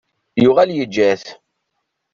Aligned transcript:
Yuɣal 0.43 0.69
yejja-t. 0.73 1.25